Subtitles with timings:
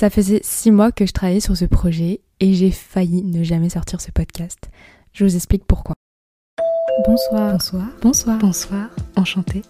[0.00, 3.68] Ça faisait six mois que je travaillais sur ce projet et j'ai failli ne jamais
[3.68, 4.70] sortir ce podcast.
[5.12, 5.94] Je vous explique pourquoi.
[7.06, 7.52] Bonsoir.
[7.52, 7.86] Bonsoir.
[8.00, 8.38] Bonsoir.
[8.38, 8.88] Bonsoir.
[9.16, 9.60] Enchantée.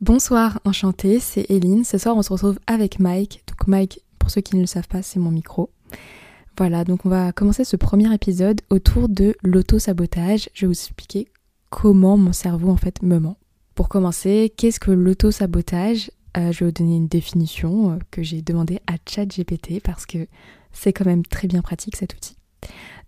[0.00, 1.82] Bonsoir, enchantée, c'est Eline.
[1.82, 3.42] Ce soir, on se retrouve avec Mike.
[3.48, 5.70] Donc Mike, pour ceux qui ne le savent pas, c'est mon micro.
[6.60, 10.50] Voilà, donc on va commencer ce premier épisode autour de l'auto-sabotage.
[10.52, 11.26] Je vais vous expliquer
[11.70, 13.38] comment mon cerveau en fait me ment.
[13.74, 16.10] Pour commencer, qu'est-ce que l'auto-sabotage?
[16.36, 20.26] Euh, Je vais vous donner une définition euh, que j'ai demandé à ChatGPT parce que
[20.70, 22.36] c'est quand même très bien pratique cet outil.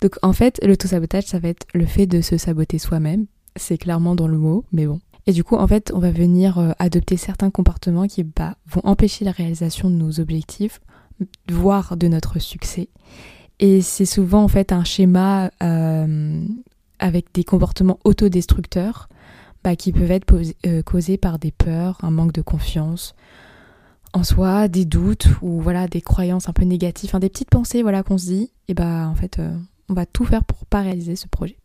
[0.01, 3.27] Donc en fait, l'auto-sabotage, ça va être le fait de se saboter soi-même.
[3.57, 4.99] C'est clairement dans le mot, mais bon.
[5.27, 8.81] Et du coup, en fait, on va venir euh, adopter certains comportements qui bah, vont
[8.85, 10.81] empêcher la réalisation de nos objectifs,
[11.51, 12.89] voire de notre succès.
[13.63, 16.45] Et c'est souvent en fait un schéma euh,
[16.99, 19.09] avec des comportements autodestructeurs
[19.63, 20.35] bah, qui peuvent être
[20.67, 23.15] euh, causés par des peurs, un manque de confiance
[24.15, 28.03] en soi, des doutes ou voilà des croyances un peu négatives, des petites pensées voilà
[28.03, 28.51] qu'on se dit.
[28.67, 29.57] Et bah en fait, euh,
[29.89, 31.57] on va tout faire pour pas réaliser ce projet.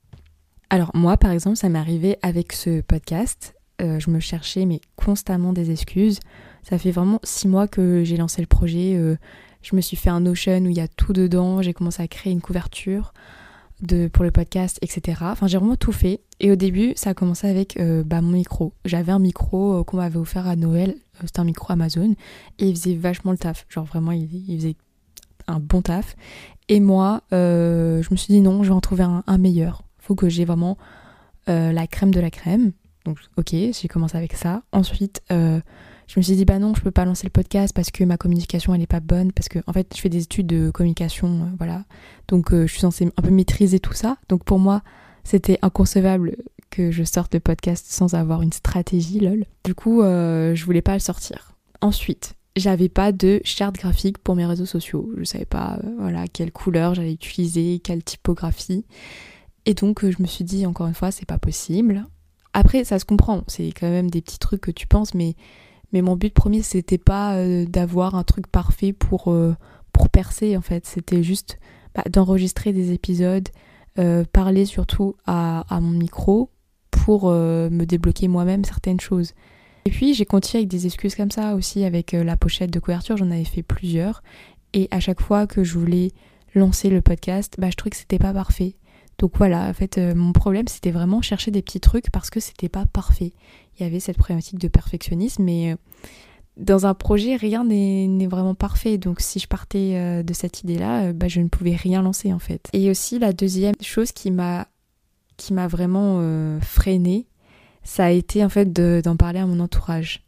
[0.69, 3.55] Alors moi, par exemple, ça m'est arrivé avec ce podcast.
[3.79, 6.19] je me cherchais mais constamment des excuses.
[6.61, 9.17] Ça fait vraiment six mois que j'ai lancé le projet.
[9.61, 11.61] Je me suis fait un Notion où il y a tout dedans.
[11.61, 13.13] J'ai commencé à créer une couverture
[13.81, 15.19] de, pour le podcast, etc.
[15.21, 16.21] Enfin, j'ai vraiment tout fait.
[16.39, 18.73] Et au début, ça a commencé avec euh, bah, mon micro.
[18.85, 20.91] J'avais un micro euh, qu'on m'avait offert à Noël.
[20.91, 22.15] Euh, c'était un micro Amazon.
[22.59, 23.65] Et il faisait vachement le taf.
[23.69, 24.27] Genre vraiment, il,
[24.57, 24.75] faisait
[25.47, 26.15] un bon taf.
[26.69, 29.83] Et moi, je me suis dit non, je vais en trouver un, un meilleur.
[29.99, 30.77] Faut que j'ai vraiment
[31.47, 32.73] la crème de la crème.
[33.05, 34.63] Donc, ok, j'ai commencé avec ça.
[34.73, 35.21] Ensuite,
[36.07, 38.17] je me suis dit bah non je peux pas lancer le podcast parce que ma
[38.17, 41.27] communication elle est pas bonne parce que en fait je fais des études de communication
[41.27, 41.83] euh, voilà.
[42.29, 44.17] Donc euh, je suis censée un peu maîtriser tout ça.
[44.29, 44.81] Donc pour moi
[45.23, 46.37] c'était inconcevable
[46.69, 49.45] que je sorte le podcast sans avoir une stratégie lol.
[49.65, 51.53] Du coup euh, je voulais pas le sortir.
[51.81, 55.11] Ensuite j'avais pas de charte graphique pour mes réseaux sociaux.
[55.17, 58.85] Je savais pas voilà quelle couleur j'allais utiliser quelle typographie.
[59.65, 62.05] Et donc je me suis dit encore une fois c'est pas possible.
[62.53, 63.43] Après ça se comprend.
[63.47, 65.35] C'est quand même des petits trucs que tu penses mais
[65.93, 69.55] mais mon but premier, c'était pas euh, d'avoir un truc parfait pour, euh,
[69.93, 70.85] pour percer, en fait.
[70.85, 71.59] C'était juste
[71.95, 73.47] bah, d'enregistrer des épisodes,
[73.99, 76.49] euh, parler surtout à, mon micro
[76.91, 79.33] pour me débloquer moi-même certaines choses.
[79.85, 83.15] Et puis j'ai continué avec des excuses comme ça aussi, avec la pochette de couverture,
[83.15, 84.23] j'en avais fait plusieurs.
[84.73, 86.11] Et à chaque fois que je voulais
[86.53, 88.75] lancer le podcast, bah, je trouvais que c'était pas parfait.
[89.17, 92.69] Donc voilà, en fait, mon problème c'était vraiment chercher des petits trucs parce que c'était
[92.69, 93.33] pas parfait
[93.79, 95.75] il y avait cette problématique de perfectionnisme, mais euh,
[96.57, 98.97] dans un projet, rien n'est vraiment parfait.
[98.97, 102.33] Donc si je partais euh, de cette idée-là, euh, bah, je ne pouvais rien lancer
[102.33, 102.67] en fait.
[102.73, 104.67] Et aussi la deuxième chose qui m'a
[105.37, 106.19] qui m'a vraiment
[106.61, 107.27] freinée,
[107.83, 110.23] ça a été en fait d'en parler à mon entourage.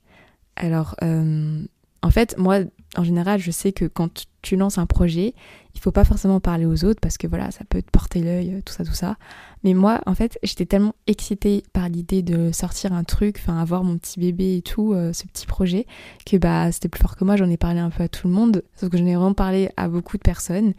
[0.56, 2.60] Alors en fait, moi,
[2.98, 5.34] en général, je sais que quand tu lances un projet,
[5.76, 8.62] il faut pas forcément parler aux autres parce que voilà, ça peut te porter l'œil,
[8.66, 9.18] tout ça, tout ça.
[9.64, 13.84] Mais moi, en fait, j'étais tellement excitée par l'idée de sortir un truc, enfin avoir
[13.84, 15.86] mon petit bébé et tout, euh, ce petit projet,
[16.26, 17.36] que bah c'était plus fort que moi.
[17.36, 19.70] J'en ai parlé un peu à tout le monde, sauf que j'en ai vraiment parlé
[19.78, 20.74] à beaucoup de personnes.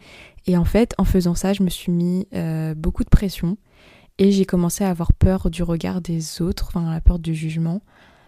[0.47, 3.57] Et en fait, en faisant ça, je me suis mis euh, beaucoup de pression
[4.17, 7.81] et j'ai commencé à avoir peur du regard des autres, enfin la peur du jugement,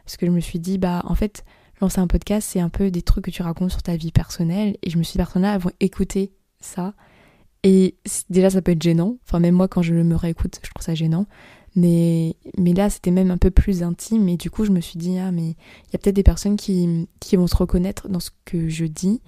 [0.06, 1.44] parce que je me suis dit bah en fait
[1.84, 4.78] lancer un podcast, c'est un peu des trucs que tu racontes sur ta vie personnelle.
[4.82, 6.94] Et je me suis dit, personnes-là vont écouter ça.
[7.64, 7.96] Et
[8.30, 9.18] déjà, ça peut être gênant.
[9.26, 11.28] Enfin, même moi, quand je me réécoute, je trouve ça gênant.
[11.76, 14.28] Mais, mais là, c'était même un peu plus intime.
[14.30, 16.56] Et du coup, je me suis dit, ah, mais il y a peut-être des personnes
[16.56, 19.22] qui, qui vont se reconnaître dans ce que je dis.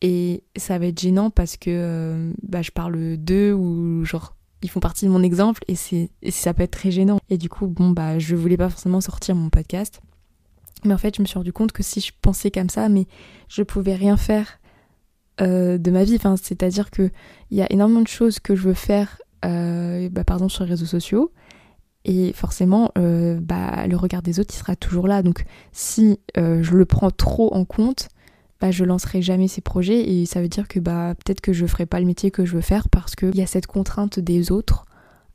[0.00, 4.70] Et ça va être gênant parce que euh, bah, je parle d'eux ou genre ils
[4.70, 7.18] font partie de mon exemple et, c'est, et ça peut être très gênant.
[7.30, 10.00] Et du coup, bon, bah, je voulais pas forcément sortir mon podcast.
[10.84, 13.06] Mais en fait, je me suis rendu compte que si je pensais comme ça, mais
[13.48, 14.58] je pouvais rien faire
[15.40, 16.18] euh, de ma vie.
[16.42, 17.10] C'est-à-dire que
[17.50, 20.86] il y a énormément de choses que je veux faire, euh, bah, sur les réseaux
[20.86, 21.32] sociaux,
[22.04, 25.22] et forcément, euh, bah, le regard des autres, il sera toujours là.
[25.22, 28.08] Donc, si je le prends trop en compte,
[28.60, 31.66] bah, je lancerai jamais ces projets, et ça veut dire que bah, peut-être que je
[31.66, 34.52] ferai pas le métier que je veux faire parce qu'il y a cette contrainte des
[34.52, 34.84] autres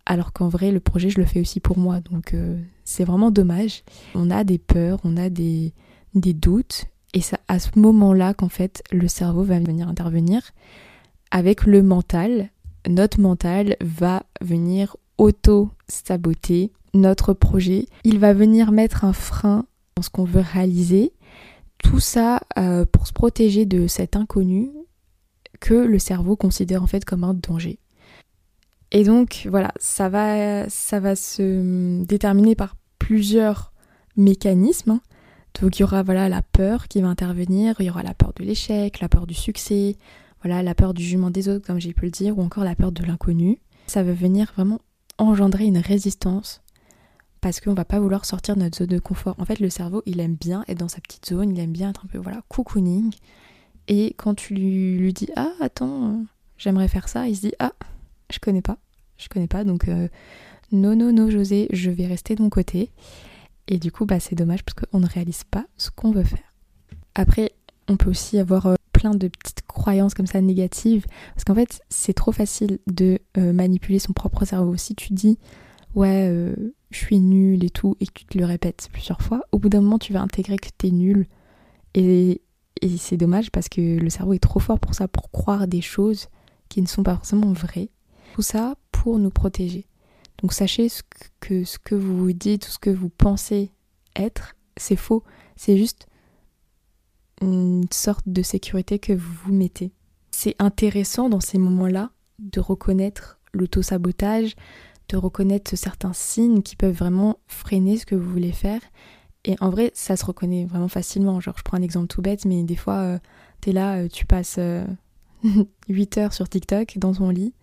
[0.07, 1.99] alors qu'en vrai le projet je le fais aussi pour moi.
[1.99, 3.83] Donc euh, c'est vraiment dommage.
[4.15, 5.73] On a des peurs on a des,
[6.15, 6.85] des doutes.
[7.13, 10.41] Et c'est à ce moment là qu'en fait le cerveau va venir intervenir.
[11.29, 12.49] Avec le mental
[12.87, 17.85] notre mental va venir auto saboter notre projet.
[18.03, 19.65] Il va venir mettre un frein
[19.95, 21.11] dans ce qu'on veut réaliser.
[21.79, 24.71] Tout ça euh, pour se protéger de cet inconnu
[25.59, 27.79] que le cerveau considère en fait comme un danger
[28.91, 33.73] Et donc voilà, ça va, ça va se déterminer par plusieurs
[34.15, 34.91] mécanismes.
[34.91, 35.01] Hein.
[35.61, 38.33] Donc il y aura voilà la peur qui va intervenir, il y aura la peur
[38.35, 39.97] de l'échec, la peur du succès,
[40.43, 42.75] voilà la peur du jugement des autres comme j'ai pu le dire, ou encore la
[42.75, 43.59] peur de l'inconnu.
[43.87, 44.79] Ça va venir vraiment
[45.17, 46.61] engendrer une résistance
[47.41, 49.35] parce qu'on va pas vouloir sortir de notre zone de confort.
[49.37, 51.89] En fait, le cerveau, il aime bien être dans sa petite zone, il aime bien
[51.89, 53.13] être un peu voilà cocooning.
[53.87, 56.23] Et quand tu lui, lui dis ah attends,
[56.57, 57.73] j'aimerais faire ça, il se dit ah
[58.31, 58.77] je connais pas,
[59.17, 60.07] je connais pas donc euh,
[60.71, 62.91] non non non José, je vais rester de mon côté.
[63.69, 66.53] Et du coup, bah, c'est dommage parce qu'on ne réalise pas ce qu'on veut faire.
[67.15, 67.51] Après,
[67.89, 71.05] on peut aussi avoir euh, plein de petites croyances comme ça négatives.
[71.33, 74.77] Parce qu'en fait, c'est trop facile de euh, manipuler son propre cerveau.
[74.77, 75.37] Si tu dis,
[75.95, 76.53] ouais,
[76.91, 79.67] je suis nul et tout, et que tu te le répètes plusieurs fois, au bout
[79.67, 81.27] d'un moment, tu vas intégrer que tu es nul.
[81.93, 82.41] Et
[82.97, 86.27] c'est dommage parce que le cerveau est trop fort pour ça, pour croire des choses
[86.69, 87.89] qui ne sont pas forcément vraies.
[88.37, 89.87] Tout ça pour nous protéger.
[90.43, 90.89] Donc sachez
[91.39, 93.71] que ce que vous dites, tout ce que vous pensez
[94.15, 95.23] être, c'est faux.
[95.55, 96.05] C'est juste
[97.41, 99.91] une sorte de sécurité que vous vous mettez.
[100.29, 104.53] C'est intéressant dans ces moments-là de reconnaître l'auto-sabotage,
[105.09, 108.81] de reconnaître certains signes qui peuvent vraiment freiner ce que vous voulez faire.
[109.45, 111.39] Et en vrai, ça se reconnaît vraiment facilement.
[111.39, 113.19] Genre, je prends un exemple tout bête, mais des fois, euh,
[113.61, 114.61] t'es là, euh, tu passes 8
[115.43, 115.65] euh,
[116.21, 117.55] heures sur TikTok dans ton lit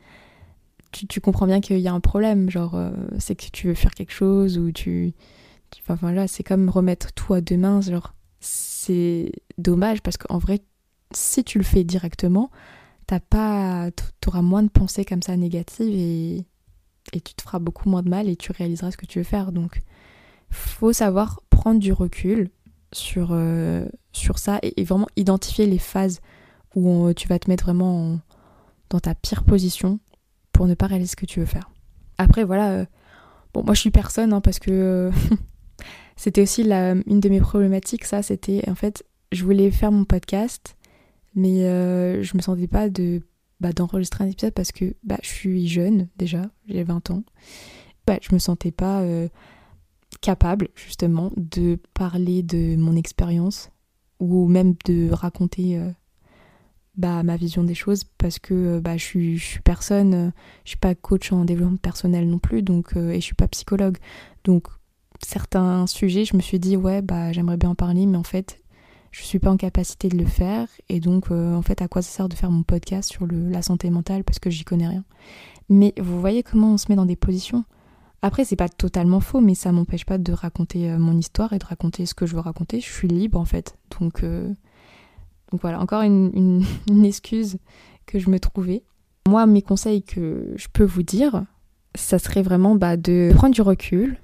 [0.95, 3.95] tu, comprends bien qu'il y a un problème, genre euh, c'est que tu veux faire
[3.95, 5.13] quelque chose ou tu,
[5.83, 10.61] enfin voilà, c'est comme remettre tout à deux mains, genre c'est dommage parce qu'en vrai,
[11.13, 12.51] si tu le fais directement,
[13.07, 16.47] t'as pas, t'auras moins de pensées comme ça négatives et,
[17.13, 19.25] et tu te feras beaucoup moins de mal et tu réaliseras ce que tu veux
[19.25, 19.53] faire.
[19.53, 19.81] Donc,
[20.51, 22.51] faut savoir prendre du recul
[22.93, 26.21] sur, euh, sur ça et, vraiment identifier les phases
[26.75, 28.19] où tu vas te mettre vraiment
[28.91, 29.99] dans ta pire position
[30.55, 31.71] pour ne pas réaliser ce que tu veux faire.
[32.17, 32.87] Après, voilà, euh,
[33.53, 35.11] bon, moi je suis personne hein, parce que euh,
[36.17, 40.77] c'était aussi une de mes problématiques, ça, c'était en fait, je voulais faire mon podcast,
[41.35, 43.21] mais euh, je me sentais pas de
[43.61, 47.25] bah, d'enregistrer un épisode parce que bah, je suis jeune déjà, j'ai 20 ans.
[48.07, 49.03] Bah, je me sentais pas
[50.21, 53.71] capable justement de parler de mon expérience
[54.21, 55.81] ou même de raconter
[56.97, 60.31] bah, ma vision des choses parce que euh, bah, je, suis, je suis personne, euh,
[60.65, 63.49] je suis pas coach en développement personnel non plus donc, euh, et je suis pas
[63.49, 63.99] psychologue.
[64.45, 64.69] Donc
[65.25, 68.61] certains sujets, je me suis dit ouais bah j'aimerais bien en parler mais en fait
[69.11, 72.11] je suis pas en capacité de le faire et donc en fait à quoi ça
[72.11, 75.05] sert de faire mon podcast sur le, la santé mentale parce que j'y connais rien.
[75.69, 77.65] Mais vous voyez comment on se met dans des positions.
[78.23, 81.65] Après c'est pas totalement faux mais ça m'empêche pas de raconter mon histoire et de
[81.65, 82.81] raconter ce que je veux raconter.
[82.81, 84.25] Je suis libre en fait donc
[85.55, 86.65] donc voilà, encore une,
[87.05, 87.59] excuse
[88.07, 88.83] que je me trouvais.
[89.29, 91.45] Moi, mes conseils que je peux vous dire,
[91.95, 94.19] ça serait vraiment bah, de prendre du recul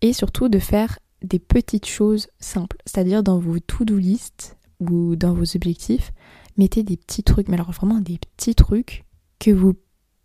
[0.00, 2.76] et surtout de faire des petites choses simples.
[2.86, 6.12] C'est-à-dire dans vos to-do list ou dans vos objectifs,
[6.56, 9.04] mettez des petits trucs, mais alors vraiment des petits trucs
[9.40, 9.74] que vous,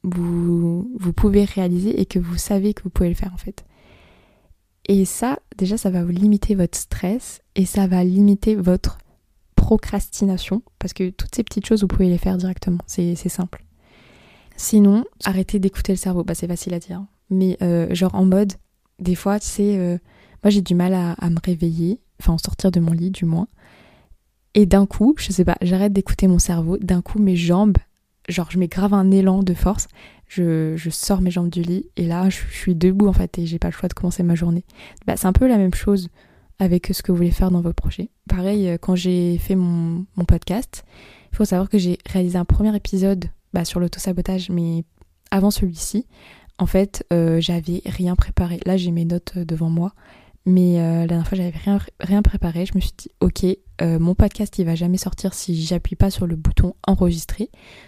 [0.04, 3.66] vous, vous pouvez réaliser et que vous savez que vous pouvez le faire en fait.
[4.88, 9.00] Et ça, déjà, ça va vous limiter votre stress et ça va limiter votre
[9.72, 13.64] procrastination, parce que toutes ces petites choses, vous pouvez les faire directement, c'est simple.
[14.58, 18.52] Sinon, arrêtez d'écouter le cerveau, bah c'est facile à dire, mais euh, genre en mode,
[19.00, 19.98] des fois, sais, euh,
[20.44, 23.48] moi j'ai du mal à, me réveiller, enfin en sortir de mon lit du moins,
[24.56, 27.78] et d'un coup, je sais pas, j'arrête d'écouter mon cerveau, d'un coup mes jambes,
[28.28, 29.88] genre je mets grave un élan de force,
[30.28, 33.40] je, je, sors mes jambes du lit et là je, je suis debout en fait
[33.40, 34.66] et j'ai pas le choix de commencer ma journée.
[35.08, 36.10] Bah, c'est un peu la même chose
[36.62, 38.12] avec ce que vous voulez faire dans votre projet.
[38.30, 40.86] Pareil, euh, quand j'ai fait mon, podcast,
[41.32, 44.84] il faut savoir que j'ai réalisé un premier épisode bah, sur l'autosabotage, mais
[45.32, 46.06] avant celui-ci,
[46.60, 48.60] en fait, euh, j'avais rien préparé.
[48.68, 49.96] Là, j'ai mes notes euh, devant moi,
[50.46, 52.68] mais la dernière fois, j'avais rien, rien préparé.
[52.68, 53.46] Je me suis dit, ok,
[54.00, 57.46] mon podcast, il va jamais sortir si j'appuie pas sur le bouton enregistrer.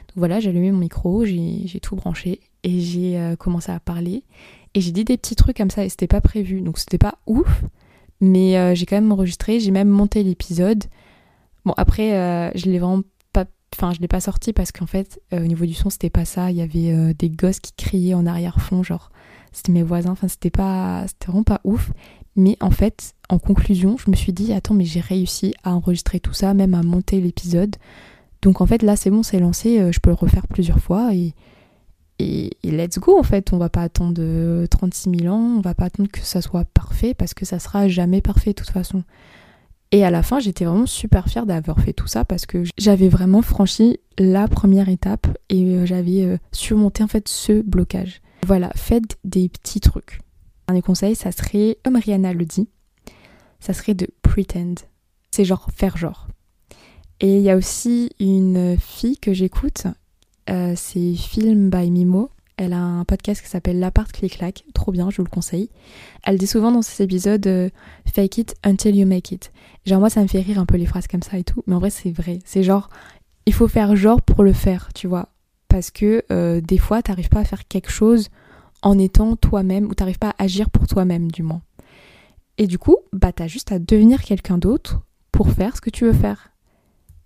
[0.08, 4.24] Donc voilà, j'ai allumé mon micro, j'ai tout branché et j'ai commencé à parler.
[4.76, 7.18] Et j'ai dit des petits trucs comme ça et c'était pas prévu, donc c'était pas
[7.26, 7.64] ouf.
[8.24, 10.86] Mais euh, j'ai quand même enregistré, j'ai même monté l'épisode.
[11.66, 13.02] Bon, après, euh, je l'ai vraiment
[13.34, 13.44] pas.
[13.76, 16.24] Enfin, je l'ai pas sorti parce qu'en fait, euh, au niveau du son, c'était pas
[16.24, 16.50] ça.
[16.50, 19.12] Il y avait des gosses qui criaient en arrière-fond, genre,
[19.52, 20.12] c'était mes voisins.
[20.12, 21.04] Enfin, c'était pas.
[21.06, 21.92] C'était vraiment pas ouf.
[22.38, 26.22] Mais en fait, en conclusion, je me suis dit, attends, mais j'ai réussi à enregistrer
[26.22, 27.76] tout ça, même à monter l'épisode.
[28.42, 31.34] Donc en fait, là, c'est bon, c'est lancé, je peux le refaire plusieurs fois et,
[32.20, 35.86] et, let's go en fait, on va pas attendre 36 000 ans, on va pas
[35.86, 39.04] attendre que ça soit parfait parce que ça sera jamais parfait de toute façon.
[39.92, 43.10] Et à la fin, j'étais vraiment super fière d'avoir fait tout ça parce que j'avais
[43.10, 48.22] vraiment franchi la première étape et euh, j'avais euh, surmonté en fait ce blocage.
[48.46, 50.20] Voilà, faites des petits trucs.
[50.68, 52.68] Un des conseils, ça serait, comme Rihanna le dit,
[53.60, 54.74] ça serait de pretend.
[55.30, 56.28] C'est genre faire genre.
[57.20, 59.86] Et il y a aussi une fille que j'écoute,
[60.50, 62.30] euh, c'est Film by Mimo.
[62.58, 65.70] Elle a un podcast qui s'appelle L'appart clic-clac, trop bien, je vous le conseille.
[66.24, 67.70] Elle dit souvent dans ses épisodes euh,
[68.14, 69.52] Fake it until you make it.
[69.86, 71.76] Genre moi ça me fait rire un peu les phrases comme ça et tout, mais
[71.76, 72.40] en vrai c'est vrai.
[72.46, 72.90] C'est genre,
[73.46, 75.30] il faut faire genre pour le faire, tu vois.
[75.68, 78.30] Parce que euh, des fois t'arrives pas à faire quelque chose
[78.84, 81.62] en étant toi-même, ou t'arrives pas à agir pour toi-même du moins.
[82.60, 86.06] Et du coup, bah t'as juste à devenir quelqu'un d'autre pour faire ce que tu
[86.06, 86.53] veux faire.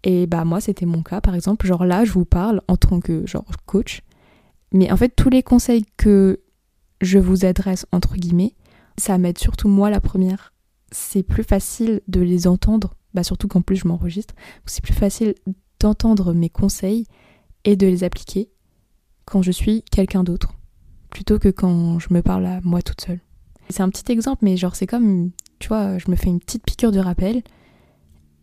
[0.04, 3.00] Et bah moi c'était mon cas par exemple, genre là je vous parle en tant
[3.00, 4.02] que genre coach,
[4.72, 6.40] mais en fait tous les conseils que
[7.02, 8.54] je vous adresse entre guillemets,
[8.98, 10.54] ça m'aide surtout moi la première.
[10.92, 14.36] C'est plus facile de les entendre, bah surtout qu'en plus je m'enregistre,
[14.66, 15.36] c'est plus facile
[15.80, 17.06] d'entendre mes conseils
[17.66, 18.50] et de les appliquer
[19.26, 20.54] quand je suis quelqu'un d'autre,
[21.10, 23.20] plutôt que quand je me parle à moi toute seule.
[23.70, 26.64] C'est un petit exemple, mais genre c'est comme, tu vois, je me fais une petite
[26.64, 27.44] piqûre de rappel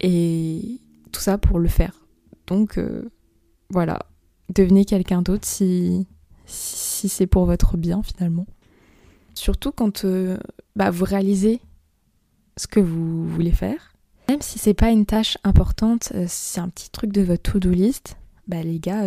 [0.01, 0.81] et
[1.15, 2.07] tout ça pour le faire.
[2.47, 3.09] Donc euh,
[3.71, 4.01] voilà,
[4.55, 6.07] devenez quelqu'un d'autre si,
[6.45, 8.47] si c'est pour votre bien finalement.
[9.35, 10.37] Surtout quand euh,
[10.77, 11.61] bah, vous réalisez
[12.57, 13.93] ce que vous voulez faire.
[14.29, 17.71] Même si c'est pas une tâche importante, euh, c'est un petit truc de votre to-do
[17.71, 18.17] list,
[18.49, 19.05] bah les gars,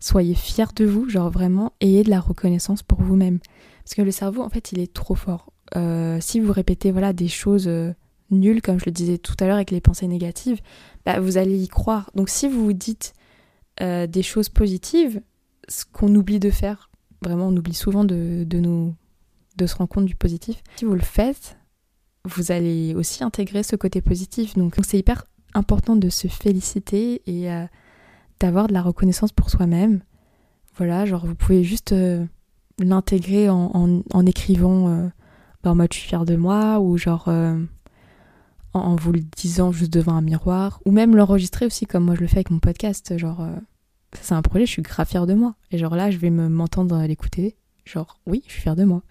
[0.00, 3.38] soyez fiers de vous, genre vraiment, ayez de la reconnaissance pour vous-même.
[3.84, 5.52] Parce que le cerveau, en fait, il est trop fort.
[6.20, 7.68] si vous répétez voilà des choses
[8.30, 10.60] nul, comme je le disais tout à l'heure avec les pensées négatives,
[11.04, 12.10] bah, vous allez y croire.
[12.14, 13.14] Donc si vous vous dites
[13.80, 15.20] euh, des choses positives,
[15.68, 16.90] ce qu'on oublie de faire,
[17.22, 18.94] vraiment on oublie souvent de, de, nous,
[19.56, 21.56] de se rendre compte du positif, si vous le faites,
[22.24, 24.54] vous allez aussi intégrer ce côté positif.
[24.54, 27.64] Donc c'est hyper important de se féliciter et euh,
[28.38, 30.02] d'avoir de la reconnaissance pour soi-même.
[30.76, 32.24] Voilà, genre vous pouvez juste euh,
[32.78, 35.10] l'intégrer en, en, écrivant
[35.62, 37.28] bah, en mode je suis fière de moi ou genre
[38.72, 42.20] en, vous le disant juste devant un miroir, ou même l'enregistrer aussi comme moi je
[42.20, 43.56] le fais avec mon podcast, genre euh,
[44.20, 45.54] c'est un projet, je suis grave fière de moi.
[45.70, 49.02] Et genre là, je vais m'entendre l'écouter, genre oui, je suis fière de moi.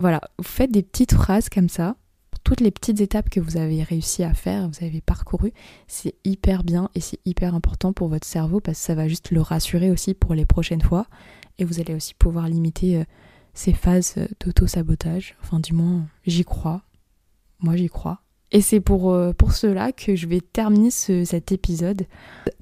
[0.00, 1.96] Voilà, vous faites des petites phrases comme ça,
[2.44, 5.52] toutes les petites étapes que vous avez réussi à faire, vous avez parcouru,
[5.88, 9.30] c'est hyper bien et c'est hyper important pour votre cerveau parce que ça va juste
[9.30, 11.06] le rassurer aussi pour les prochaines fois
[11.58, 13.04] et vous allez aussi pouvoir limiter euh,
[13.54, 15.36] ces phases euh, d'auto-sabotage.
[15.42, 16.82] Enfin, du moins, j'y crois.
[17.60, 18.20] Moi, j'y crois.
[18.54, 22.06] Et c'est pour, euh, pour cela que je vais terminer cet épisode.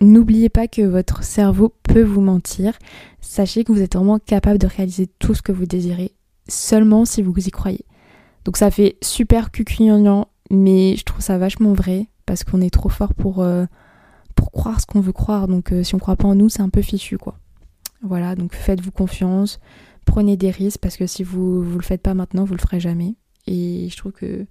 [0.01, 2.79] N'oubliez pas que votre cerveau peut vous mentir.
[3.21, 6.13] Sachez que vous êtes vraiment capable de réaliser tout ce que vous désirez
[6.49, 7.85] seulement si vous y croyez.
[8.47, 12.89] Donc ça fait super cucugnant, mais je trouve ça vachement vrai parce qu'on est trop
[12.89, 13.67] fort pour, euh,
[14.35, 15.47] pour croire ce qu'on veut croire.
[15.47, 17.37] Donc euh, si on croit pas en nous, c'est un peu fichu quoi.
[18.03, 19.61] Voilà, donc faites-vous confiance,
[20.07, 22.81] prenez des risques parce que si vous vous le faites pas maintenant, vous le ferez
[22.81, 23.15] jamais.
[23.47, 24.47] Et je trouve que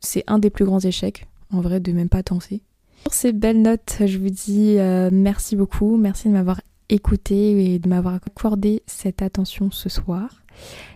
[0.00, 2.62] c'est un des plus grands échecs, en vrai, de même pas tenter.
[3.04, 5.96] Pour ces belles notes, je vous dis euh, merci beaucoup.
[5.96, 10.42] Merci de m'avoir écouté et de m'avoir accordé cette attention ce soir.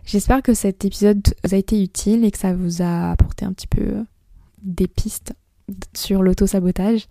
[0.05, 3.53] J'espère que cet épisode vous a été utile et que ça vous a apporté un
[3.53, 4.05] petit peu
[4.63, 5.33] des pistes
[5.95, 7.07] sur l'auto-sabotage.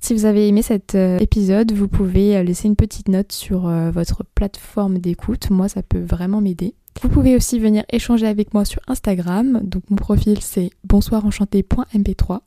[0.00, 3.68] Si vous avez aimé cet euh, épisode, vous pouvez euh, laisser une petite note sur
[3.90, 5.50] votre plateforme d'écoute.
[5.50, 6.74] Moi, ça peut vraiment m'aider.
[7.00, 9.60] Vous pouvez aussi venir échanger avec moi sur Instagram.
[9.62, 12.40] Donc mon profil c'est bonsoirenchanté.mp3.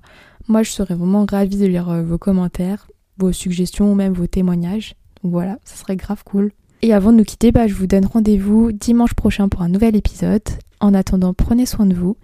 [0.48, 4.28] Moi je serais vraiment ravie de lire euh, vos commentaires, vos suggestions ou même vos
[4.28, 4.96] témoignages.
[5.24, 6.52] Donc voilà, ça serait grave cool.
[6.82, 9.96] Et avant de nous quitter, bah, je vous donne rendez-vous dimanche prochain pour un nouvel
[9.96, 10.42] épisode.
[10.80, 12.18] En attendant, prenez soin de vous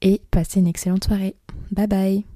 [0.00, 1.36] et passez une excellente soirée.
[1.70, 2.35] Bye bye